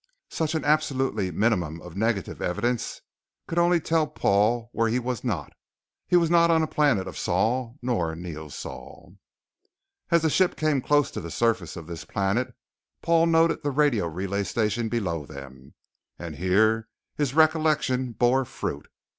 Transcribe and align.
Such 0.31 0.55
an 0.55 0.65
absolutely 0.65 1.29
minimum 1.29 1.79
of 1.79 1.95
negative 1.95 2.41
evidence 2.41 3.01
could 3.45 3.59
only 3.59 3.79
tell 3.79 4.07
Paul 4.07 4.71
where 4.71 4.89
he 4.89 4.97
was 4.97 5.23
not; 5.23 5.53
he 6.07 6.15
was 6.15 6.31
not 6.31 6.49
on 6.49 6.63
a 6.63 6.67
planet 6.67 7.07
of 7.07 7.19
Sol 7.19 7.77
nor 7.83 8.15
Neosol. 8.15 9.19
As 10.09 10.23
the 10.23 10.29
ship 10.31 10.55
came 10.55 10.81
close 10.81 11.11
to 11.11 11.21
the 11.21 11.29
surface 11.29 11.75
of 11.75 11.85
this 11.85 12.03
planet, 12.03 12.55
Paul 13.03 13.27
noted 13.27 13.61
the 13.61 13.69
radio 13.69 14.07
relay 14.07 14.43
station 14.43 14.89
below 14.89 15.23
them, 15.27 15.75
and 16.17 16.35
here 16.37 16.89
his 17.15 17.35
recollection 17.35 18.13
bore 18.13 18.43
fruit. 18.43 18.87